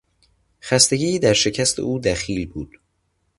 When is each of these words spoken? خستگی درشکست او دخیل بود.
خستگی 0.61 1.19
درشکست 1.19 1.79
او 1.79 1.99
دخیل 1.99 2.47
بود. 2.47 2.79